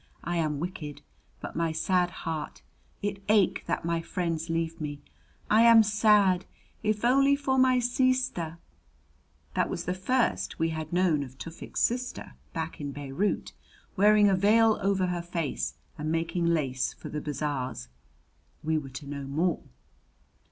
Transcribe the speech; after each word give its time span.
"I 0.23 0.37
am 0.37 0.59
wicked; 0.59 1.03
but 1.41 1.55
my 1.55 1.71
sad 1.71 2.09
heart 2.09 2.63
it 3.03 3.21
ache 3.29 3.63
that 3.67 3.85
my 3.85 4.01
friends 4.01 4.49
leave 4.49 4.81
me. 4.81 4.99
I 5.47 5.61
am 5.61 5.83
sad! 5.83 6.45
If 6.81 7.05
only 7.05 7.37
my 7.45 7.77
seester 7.77 8.57
"That 9.53 9.69
was 9.69 9.85
the 9.85 9.93
first 9.93 10.57
we 10.57 10.69
had 10.69 10.91
known 10.91 11.21
of 11.21 11.37
Tufik's 11.37 11.81
sister, 11.81 12.33
back 12.51 12.81
in 12.81 12.91
Beirut, 12.91 13.53
wearing 13.95 14.27
a 14.27 14.35
veil 14.35 14.79
over 14.81 15.05
her 15.05 15.21
face 15.21 15.75
and 15.99 16.11
making 16.11 16.47
lace 16.47 16.93
for 16.93 17.09
the 17.09 17.21
bazaars. 17.21 17.87
We 18.63 18.79
were 18.79 18.89
to 18.89 19.05
know 19.07 19.25
more. 19.25 19.61